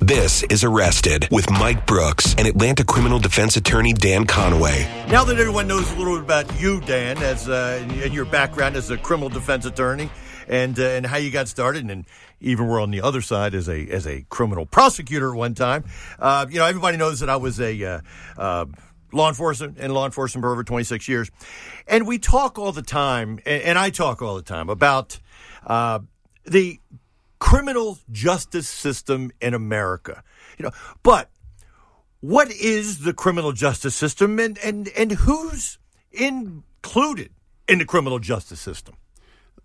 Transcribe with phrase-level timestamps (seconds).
[0.00, 4.86] This is Arrested with Mike Brooks and Atlanta criminal defense attorney Dan Conaway.
[5.10, 8.76] Now that everyone knows a little bit about you, Dan, as uh, and your background
[8.76, 10.10] as a criminal defense attorney,
[10.48, 12.06] and uh, and how you got started, and
[12.40, 15.84] even we're on the other side as a as a criminal prosecutor at one time.
[16.18, 18.00] Uh, you know, everybody knows that I was a uh,
[18.38, 18.64] uh,
[19.12, 21.30] law enforcement and law enforcement for over 26 years,
[21.86, 25.20] and we talk all the time, and, and I talk all the time about
[25.66, 25.98] uh,
[26.46, 26.80] the
[27.40, 30.22] criminal justice system in America.
[30.58, 30.72] You know,
[31.02, 31.30] but
[32.20, 35.78] what is the criminal justice system and, and, and who's
[36.12, 37.30] included
[37.66, 38.94] in the criminal justice system?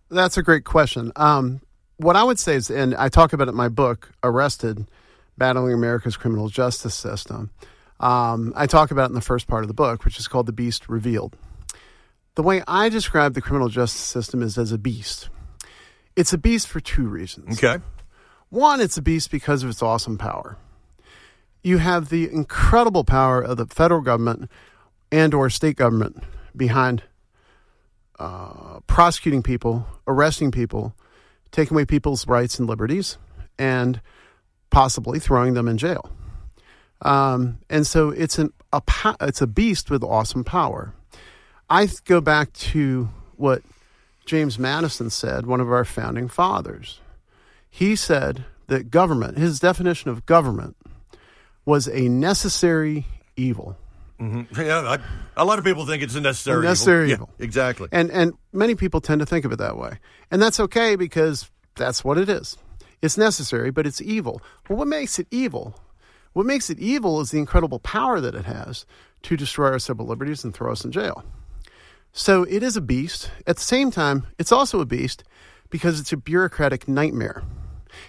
[0.10, 1.12] That's a great question.
[1.16, 1.62] Um,
[1.98, 4.88] what I would say is, and I talk about it in my book, Arrested
[5.38, 7.52] Battling America's Criminal Justice System.
[8.00, 10.46] Um, I talk about it in the first part of the book, which is called
[10.46, 11.36] The Beast Revealed.
[12.36, 15.30] The way I describe the criminal justice system is as a beast.
[16.16, 17.62] It's a beast for two reasons.
[17.64, 17.84] Okay.
[18.50, 20.58] One, it's a beast because of its awesome power.
[21.64, 24.50] You have the incredible power of the federal government
[25.12, 26.24] and or state government
[26.56, 27.04] behind
[28.20, 30.96] uh, prosecuting people, arresting people,
[31.52, 33.18] taking away people's rights and liberties,
[33.58, 34.00] and
[34.70, 36.10] possibly throwing them in jail.
[37.02, 38.82] Um, and so it's an, a
[39.22, 40.94] it's a beast with awesome power.
[41.70, 43.64] I go back to what
[44.26, 47.00] James Madison said, one of our founding fathers.
[47.70, 50.76] He said that government, his definition of government,
[51.66, 53.78] was a necessary evil.
[54.20, 54.62] Mm-hmm.
[54.62, 55.00] Yeah, I,
[55.36, 57.14] a lot of people think it's a necessary, a necessary evil.
[57.14, 57.30] evil.
[57.38, 57.90] Yeah, exactly.
[57.92, 60.00] And and many people tend to think of it that way,
[60.32, 62.58] and that's okay because that's what it is.
[63.02, 64.42] It's necessary, but it's evil.
[64.70, 65.78] Well, what makes it evil?
[66.32, 68.86] What makes it evil is the incredible power that it has
[69.24, 71.24] to destroy our civil liberties and throw us in jail.
[72.18, 73.30] So it is a beast.
[73.46, 75.26] At the same time, it's also a beast
[75.70, 77.44] because it's a bureaucratic nightmare.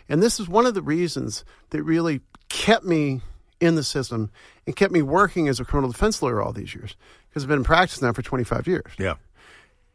[0.09, 3.21] And this is one of the reasons that really kept me
[3.61, 4.31] in the system
[4.65, 6.95] and kept me working as a criminal defense lawyer all these years
[7.29, 8.93] because I've been in practice now for 25 years.
[8.97, 9.15] Yeah.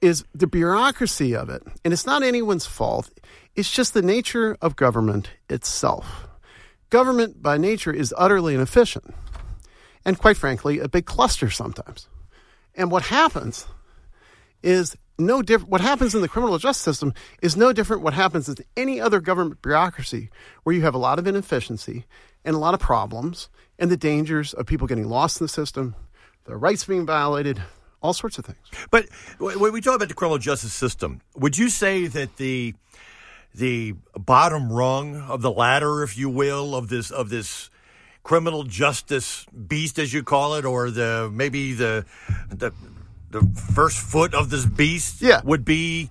[0.02, 1.64] Is the bureaucracy of it.
[1.86, 3.10] And it's not anyone's fault,
[3.56, 6.28] it's just the nature of government itself.
[6.90, 9.16] Government by nature is utterly inefficient
[10.04, 12.10] and, quite frankly, a big cluster sometimes.
[12.76, 13.68] And what happens
[14.64, 15.72] is no different.
[15.72, 19.20] What happens in the criminal justice system is no different what happens in any other
[19.20, 20.30] government bureaucracy
[20.64, 22.06] where you have a lot of inefficiency
[22.44, 25.96] and a lot of problems and the dangers of people getting lost in the system,
[26.46, 27.62] their rights being violated,
[28.02, 28.60] all sorts of things.
[28.90, 29.08] But
[29.40, 32.74] when we talk about the criminal justice system, would you say that the
[33.54, 37.70] the bottom rung of the ladder, if you will, of this of this
[38.24, 42.06] criminal justice beast, as you call it, or the maybe the
[42.50, 42.72] the
[43.32, 43.42] the
[43.74, 45.42] first foot of this beast yeah.
[45.44, 46.10] would be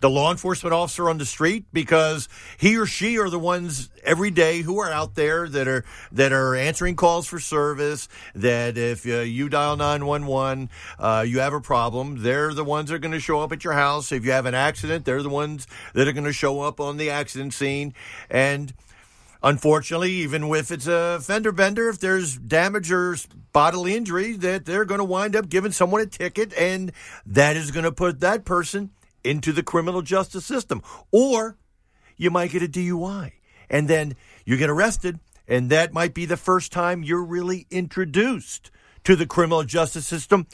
[0.00, 4.30] the law enforcement officer on the street because he or she are the ones every
[4.30, 9.06] day who are out there that are that are answering calls for service that if
[9.06, 10.68] uh, you dial 911
[10.98, 13.64] uh, you have a problem they're the ones that are going to show up at
[13.64, 16.60] your house if you have an accident they're the ones that are going to show
[16.60, 17.94] up on the accident scene
[18.28, 18.74] and
[19.46, 23.16] unfortunately, even if it's a fender bender, if there's damage or
[23.52, 26.90] bodily injury, that they're going to wind up giving someone a ticket, and
[27.24, 28.90] that is going to put that person
[29.22, 30.82] into the criminal justice system.
[31.12, 31.56] Or
[32.16, 33.32] you might get a DUI,
[33.70, 38.72] and then you get arrested, and that might be the first time you're really introduced
[39.04, 40.48] to the criminal justice system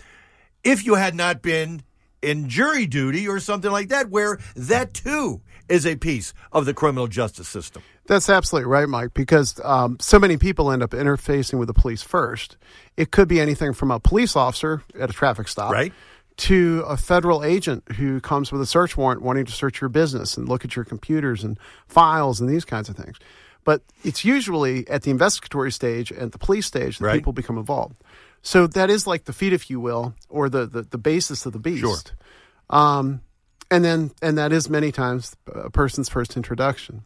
[0.62, 1.82] if you had not been
[2.20, 6.74] in jury duty or something like that, where that too is a piece of the
[6.74, 7.82] criminal justice system.
[8.06, 12.02] That's absolutely right, Mike, because um, so many people end up interfacing with the police
[12.02, 12.56] first.
[12.96, 15.72] It could be anything from a police officer at a traffic stop.
[15.72, 15.92] Right.
[16.38, 20.36] To a federal agent who comes with a search warrant wanting to search your business
[20.36, 23.18] and look at your computers and files and these kinds of things.
[23.64, 27.14] But it's usually at the investigatory stage, and the police stage, that Right.
[27.14, 27.94] people become involved.
[28.42, 31.52] So that is like the feet, if you will, or the, the, the basis of
[31.52, 31.80] the beast.
[31.80, 31.96] Sure.
[32.70, 33.20] Um,
[33.70, 37.04] and then, and that is many times a person's first introduction.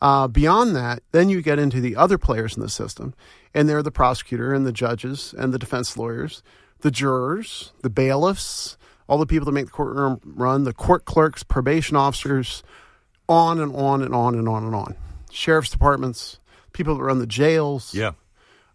[0.00, 3.14] Uh, beyond that, then you get into the other players in the system,
[3.52, 6.42] and they're the prosecutor and the judges and the defense lawyers,
[6.80, 8.78] the jurors, the bailiffs,
[9.08, 12.62] all the people that make the courtroom run, the court clerks, probation officers,
[13.28, 14.96] on and on and on and on and on.
[15.30, 16.38] Sheriff's departments,
[16.72, 17.94] people that run the jails.
[17.94, 18.12] Yeah.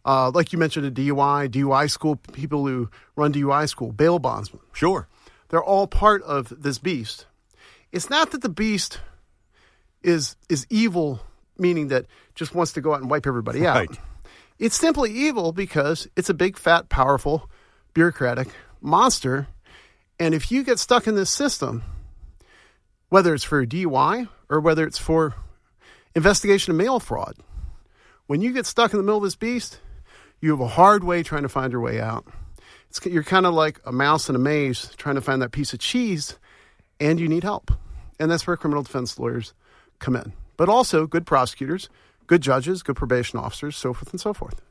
[0.06, 4.62] Uh, like you mentioned, a DUI, DUI school, people who run DUI school, bail bondsmen.
[4.72, 5.08] Sure.
[5.50, 7.26] They're all part of this beast.
[7.92, 9.00] It's not that the beast
[10.06, 11.20] is is evil,
[11.58, 12.06] meaning that
[12.36, 13.76] just wants to go out and wipe everybody out.
[13.76, 14.00] Right.
[14.60, 17.50] It's simply evil because it's a big, fat, powerful,
[17.94, 18.48] bureaucratic
[18.82, 19.48] monster.
[20.18, 21.84] And if you get stuck in this system,
[23.10, 25.36] whether it's for a DUI or whether it's for
[26.16, 27.36] investigation of mail fraud,
[28.28, 29.80] When you get stuck in the middle of this beast,
[30.42, 32.26] you have a hard way trying to find your way out.
[32.90, 35.74] It's, you're kind of like a mouse in a maze trying to find that piece
[35.74, 36.38] of cheese,
[37.00, 37.72] and you need help.
[38.20, 39.54] And that's where criminal defense lawyers
[40.00, 40.34] come in.
[40.58, 41.90] But also good prosecutors,
[42.28, 44.62] good judges, good probation officers, so forth and so forth.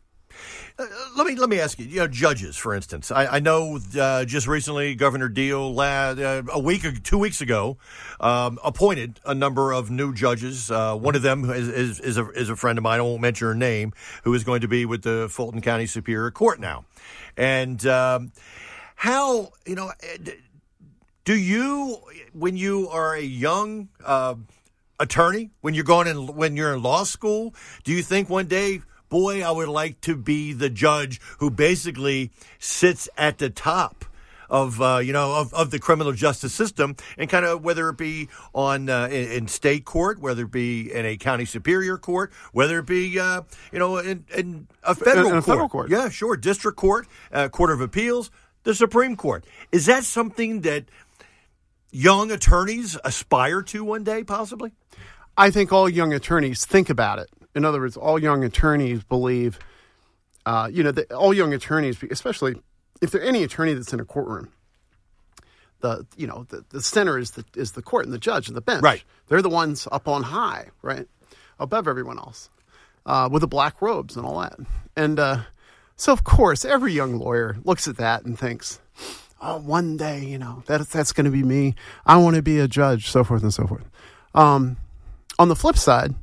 [0.78, 0.86] Uh,
[1.16, 1.86] let me let me ask you.
[1.86, 3.10] You know, judges, for instance.
[3.10, 7.40] I, I know uh, just recently Governor Deal, lad, uh, a week, or two weeks
[7.40, 7.78] ago,
[8.20, 10.70] um, appointed a number of new judges.
[10.70, 12.98] Uh, one of them is, is, is, a, is a friend of mine.
[12.98, 13.92] I won't mention her name,
[14.24, 16.84] who is going to be with the Fulton County Superior Court now.
[17.36, 18.32] And um,
[18.96, 19.92] how you know?
[21.24, 22.00] Do you,
[22.34, 24.34] when you are a young uh,
[24.98, 27.54] attorney, when you're going in, when you're in law school,
[27.84, 28.80] do you think one day?
[29.10, 34.04] boy, I would like to be the judge who basically sits at the top
[34.50, 37.96] of uh, you know of, of the criminal justice system and kind of whether it
[37.96, 42.32] be on uh, in, in, state court whether it be in a county superior court
[42.52, 43.42] whether it be uh,
[43.72, 45.44] you know in, in a federal, in, in a court.
[45.44, 48.30] federal court yeah sure district court uh, court of appeals
[48.64, 50.84] the supreme court is that something that
[51.94, 54.72] young attorneys aspire to one day possibly
[55.36, 59.58] i think all young attorneys think about it in other words, all young attorneys believe,
[60.44, 62.56] uh, you know, the, all young attorneys, especially
[63.00, 64.50] if they're any attorney that's in a courtroom,
[65.80, 68.56] the you know the, the center is the is the court and the judge and
[68.56, 68.82] the bench.
[68.82, 69.04] Right.
[69.28, 71.06] They're the ones up on high, right,
[71.58, 72.50] above everyone else,
[73.06, 74.58] uh, with the black robes and all that.
[74.96, 75.42] And uh,
[75.96, 78.80] so, of course, every young lawyer looks at that and thinks,
[79.44, 81.74] "Oh, one day, you know, that that's going to be me.
[82.06, 83.84] I want to be a judge." So forth and so forth.
[84.34, 84.76] Um,
[85.38, 86.14] on the flip side,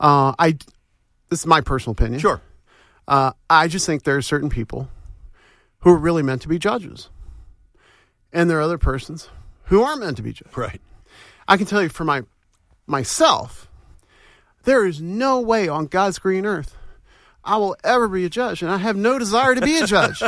[0.00, 0.52] uh, I
[1.28, 2.20] this is my personal opinion.
[2.20, 2.40] Sure.
[3.06, 4.88] Uh, I just think there are certain people
[5.80, 7.08] who are really meant to be judges,
[8.32, 9.28] and there are other persons
[9.64, 10.56] who aren't meant to be judges.
[10.56, 10.80] Right.
[11.46, 12.22] I can tell you for my
[12.86, 13.68] myself,
[14.64, 16.77] there is no way on God's green earth
[17.48, 20.22] I will ever be a judge, and I have no desire to be a judge.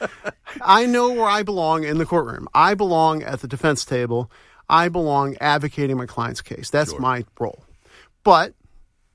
[0.62, 2.46] I know where I belong in the courtroom.
[2.54, 4.30] I belong at the defense table.
[4.68, 6.70] I belong advocating my client's case.
[6.70, 7.00] That's Sure.
[7.00, 7.64] my role.
[8.22, 8.54] But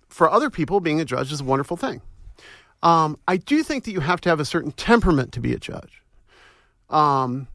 [0.10, 2.02] for other people, being a judge is a wonderful thing.
[2.84, 5.58] Um, I do think that you have to have a certain temperament to be a
[5.58, 6.04] judge.
[6.90, 7.48] Um,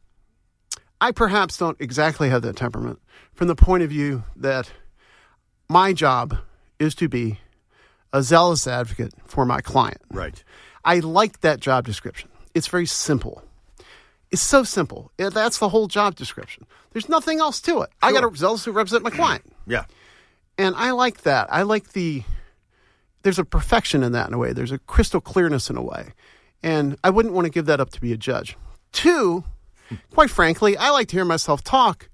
[0.99, 2.99] I perhaps don't exactly have that temperament
[3.33, 4.71] from the point of view that
[5.69, 6.37] my job
[6.79, 7.39] is to be
[8.13, 9.99] a zealous advocate for my client.
[10.11, 10.41] Right.
[10.85, 12.29] I like that job description.
[12.53, 13.43] It's very simple.
[14.31, 15.11] It's so simple.
[15.17, 16.65] That's the whole job description.
[16.91, 17.89] There's nothing else to it.
[18.01, 19.43] I got to zealously represent my client.
[19.67, 19.85] Yeah.
[20.57, 21.51] And I like that.
[21.51, 22.23] I like the
[23.23, 24.53] there's a perfection in that in a way.
[24.53, 26.13] There's a crystal clearness in a way.
[26.61, 28.57] And I wouldn't want to give that up to be a judge.
[28.91, 29.43] Two,
[30.13, 32.09] quite frankly, I like to hear myself talk.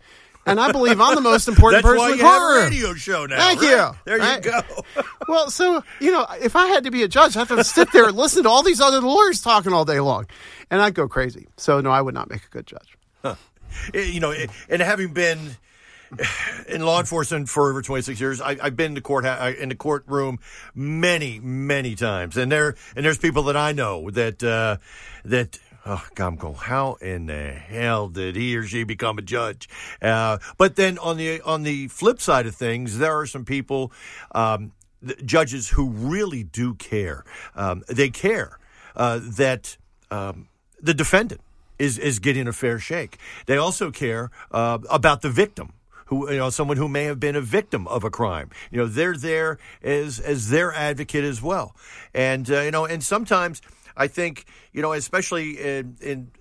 [0.50, 3.26] And I believe I'm the most important That's person why in have a radio show
[3.26, 3.38] now.
[3.38, 3.70] Thank right?
[3.70, 3.92] you.
[4.06, 4.46] There Right?
[4.46, 5.04] you go.
[5.28, 7.92] Well, so, you know, if I had to be a judge, I'd have to sit
[7.92, 10.26] there and listen to all these other lawyers talking all day long.
[10.72, 11.48] And I'd go crazy.
[11.56, 12.98] So, no, I would not make a good judge.
[13.94, 15.56] Eh, you know, eh, and having been
[16.68, 20.40] in law enforcement for over 26 years, I, I've been to court in the courtroom
[20.74, 24.78] many, many times, and there and there's people that I know that uh,
[25.26, 25.60] that.
[25.86, 26.40] Oh, God.
[26.58, 29.70] How in the hell did he or she become a judge?
[30.02, 33.92] Uh, but then on the on the flip side of things, there are some people,
[34.34, 34.74] um,
[35.26, 37.24] judges who really do care.
[37.56, 38.60] Um, they care
[38.96, 39.78] uh, that
[40.12, 40.50] um,
[40.82, 41.42] the defendant
[41.78, 43.18] is is getting a fair shake.
[43.46, 45.74] They also care uh, about the victim.
[46.08, 48.50] Who, you know, someone who may have been a victim of a crime.
[48.72, 51.76] You know, they're there as as their advocate as well.
[52.16, 53.62] And uh, you know, and sometimes
[54.00, 56.32] I think you know, especially in, in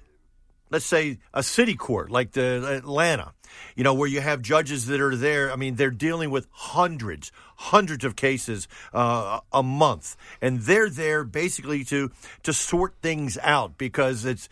[0.70, 3.32] let's say a city court like the Atlanta,
[3.74, 5.50] you know, where you have judges that are there.
[5.50, 11.24] I mean, they're dealing with hundreds, hundreds of cases uh, a month, and they're there
[11.24, 12.10] basically to
[12.44, 14.48] to sort things out because it's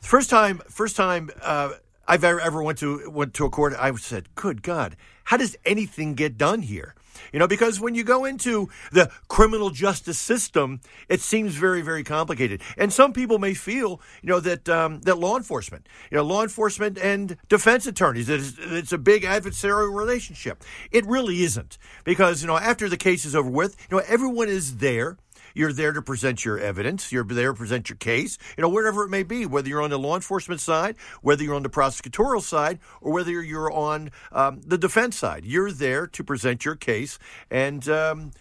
[0.00, 1.70] first time first time uh,
[2.06, 3.74] I've ever, ever went to went to a court.
[3.78, 6.94] I said, "Good God, how does anything get done here?"
[7.32, 12.04] You know, because when you go into the criminal justice system, it seems very, very
[12.04, 12.60] complicated.
[12.76, 16.42] And some people may feel, you know, that um, that law enforcement, you know, law
[16.42, 20.62] enforcement and defense attorneys, it's, it's a big adversarial relationship.
[20.90, 24.48] It really isn't, because you know, after the case is over with, you know, everyone
[24.48, 25.16] is there.
[25.54, 27.12] You're there to present your evidence.
[27.12, 29.90] You're there to present your case, you know, wherever it may be, whether you're on
[29.90, 34.60] the law enforcement side, whether you're on the prosecutorial side, or whether you're on um,
[34.66, 35.44] the defense side.
[35.44, 37.18] You're there to present your case
[37.50, 37.88] and.
[37.88, 38.32] Um,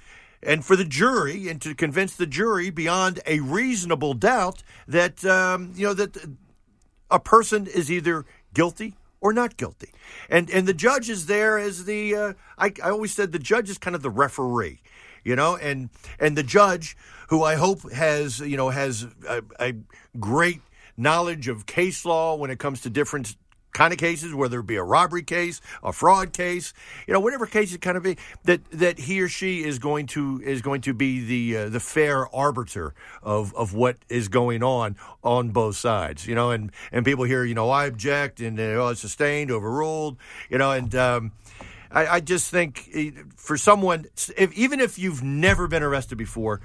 [0.46, 5.72] and for the jury, and to convince the jury beyond a reasonable doubt that um,
[5.74, 6.18] you know that
[7.10, 9.94] a person is either guilty or not guilty,
[10.30, 13.70] and and the judge is there as the uh, I, I always said the judge
[13.70, 14.82] is kind of the referee
[15.24, 15.90] you know, and
[16.20, 16.98] and the judge,
[17.30, 19.74] who I hope has you know has a, a
[20.20, 20.62] great
[20.98, 23.36] knowledge of case law when it comes to different
[23.74, 26.74] kind of cases, whether it be a robbery case, a fraud case,
[27.08, 30.06] you know, whatever case it kind of be, that that he or she is going
[30.08, 34.64] to is going to be the uh, the fair arbiter of of what is going
[34.64, 38.60] on on both sides, you know, and and people hear, you know, I object and
[38.60, 40.18] uh, oh, it's sustained, overruled,
[40.50, 40.94] you know, and.
[40.96, 41.32] Um,
[41.94, 46.60] I, I just think eh, for someone, if, even if you've never been arrested before,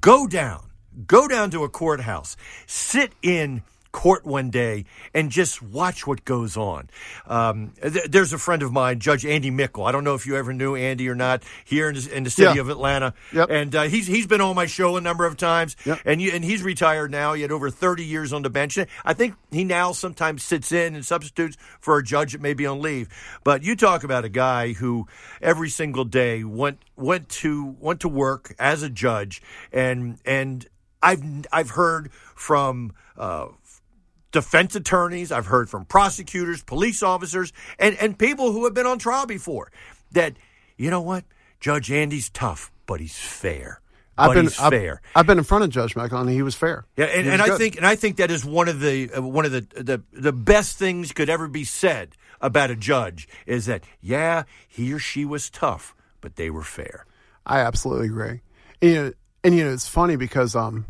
[0.00, 0.70] go down,
[1.06, 2.36] go down to a courthouse,
[2.66, 3.62] sit in
[3.94, 4.84] court one day
[5.14, 6.90] and just watch what goes on.
[7.28, 9.84] Um, th- there's a friend of mine, Judge Andy Mickle.
[9.86, 12.30] I don't know if you ever knew Andy or not here in, the, in the
[12.30, 12.60] city Yeah.
[12.60, 13.14] of Atlanta.
[13.32, 13.50] Yep.
[13.50, 15.76] And uh, he's he's been on my show a number of times.
[15.86, 16.00] Yep.
[16.04, 17.34] And you, and he's retired now.
[17.34, 18.76] He had over 30 years on the bench.
[19.04, 22.66] I think he now sometimes sits in and substitutes for a judge that may be
[22.66, 23.08] on leave.
[23.44, 25.06] But you talk about a guy who
[25.40, 29.40] every single day went went to went to work as a judge,
[29.72, 30.66] and and
[31.00, 31.22] I've
[31.52, 32.92] I've heard from.
[33.16, 33.46] Uh,
[34.34, 38.98] defense attorneys, I've heard from prosecutors, police officers, and, and people who have been on
[38.98, 39.70] trial before
[40.12, 40.34] that,
[40.76, 41.24] you know what?
[41.60, 43.80] Judge Andy's tough, but he's fair.
[44.18, 45.00] I've been he's I've, fair.
[45.14, 46.84] I've been in front of Judge Michael, and he was fair.
[46.96, 47.58] Yeah, and, and I good.
[47.58, 50.32] think and I think that is one of the uh, one of the, the the
[50.32, 55.24] best things could ever be said about a judge is that yeah, he or she
[55.24, 57.06] was tough, but they were fair.
[57.44, 58.40] I absolutely agree.
[58.80, 59.12] And, you know,
[59.42, 60.86] and you know, it's funny because um,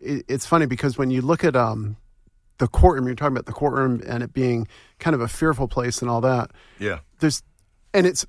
[0.00, 1.96] it, it's funny because when you look at um,
[2.58, 4.66] the courtroom, you're talking about the courtroom and it being
[4.98, 6.50] kind of a fearful place and all that.
[6.78, 7.00] Yeah.
[7.20, 7.42] There's,
[7.94, 8.26] and it's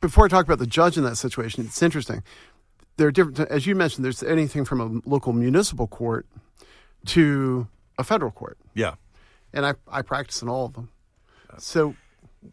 [0.00, 2.22] before I talk about the judge in that situation, it's interesting.
[2.96, 4.04] There are different, as you mentioned.
[4.04, 6.26] There's anything from a local municipal court
[7.06, 8.94] to a federal court Yeah.
[9.52, 10.90] and I, I practice in all of them.
[11.58, 11.94] So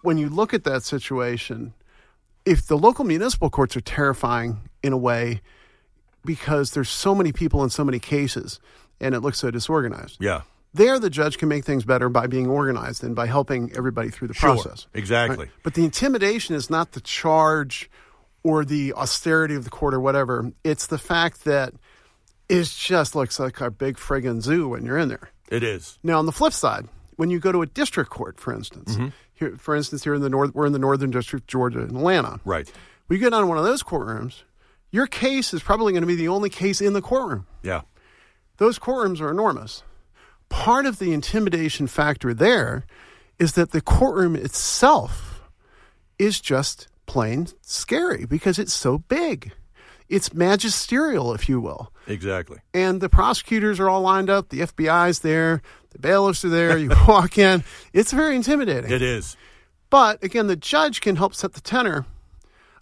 [0.01, 1.74] when you look at that situation,
[2.46, 5.41] if the local municipal courts are terrifying in a way
[6.24, 8.60] because there's so many people in so many cases
[9.00, 10.17] and it looks so disorganized.
[10.20, 10.41] Yeah.
[10.75, 14.27] There, the judge can make things better by being organized and by helping everybody through
[14.27, 14.55] the Sure.
[14.55, 14.88] process.
[14.94, 15.50] Exactly.
[15.63, 17.89] But the intimidation is not the charge
[18.44, 20.51] or the austerity of the court or whatever.
[20.65, 21.74] It's the fact that
[22.50, 25.29] it just looks like a big friggin' zoo when you're in there.
[25.50, 25.98] It is.
[26.03, 29.08] Now, on the flip side, when you go to a district court, for instance, Mm-hmm.
[29.34, 31.96] here, for instance, here in the north, we're in the Northern District, of Georgia, in
[31.96, 32.39] Atlanta.
[32.44, 32.70] Right.
[33.08, 34.44] We get on one of those courtrooms.
[34.91, 37.48] Your case is probably going to be the only case in the courtroom.
[37.63, 37.82] Yeah.
[38.58, 39.84] Those courtrooms are enormous.
[40.50, 42.86] Part of the intimidation factor there
[43.40, 45.42] is that the courtroom itself
[46.18, 49.52] is just plain scary because it's so big.
[50.08, 52.60] It's magisterial, if you will Exactly.
[52.74, 54.50] and the prosecutors are all lined up.
[54.50, 56.78] The FBI's there, the bailiffs are there.
[56.78, 58.92] You walk in, it's very intimidating.
[58.92, 59.36] It is.
[59.90, 62.06] But again, the judge can help set the tenor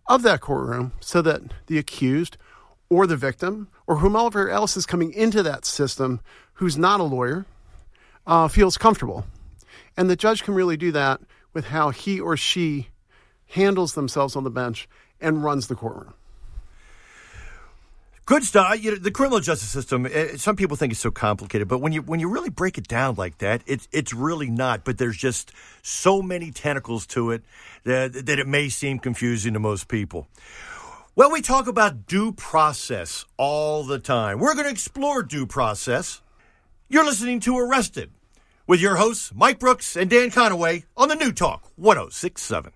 [0.07, 2.37] of that courtroom so that the accused
[2.89, 6.19] or the victim or whomever else is coming into that system
[6.55, 7.45] who's not a lawyer
[8.25, 9.25] uh, feels comfortable.
[9.97, 11.21] And the judge can really do that
[11.53, 12.89] with how he or she
[13.47, 14.87] handles themselves on the bench
[15.21, 16.13] and runs the courtroom.
[18.25, 18.81] Good stuff.
[18.81, 20.05] You know, the criminal justice system.
[20.05, 22.87] eh, Some people think it's so complicated, but when you when you really break it
[22.87, 24.85] down like that, it's it's really not.
[24.85, 25.51] But there's just
[25.81, 27.43] so many tentacles to it
[27.83, 30.27] that that it may seem confusing to most people.
[31.15, 34.39] Well, we talk about due process all the time.
[34.39, 36.21] We're going to explore due process.
[36.89, 38.11] You're listening to Arrested
[38.67, 42.71] with your hosts Mike Brooks and Dan Conaway on the News Talk 1067.